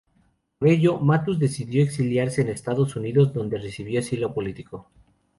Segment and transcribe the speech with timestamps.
[0.57, 4.89] Por ello, Matus decidió exiliarse en Estados Unidos, donde recibió asilo político.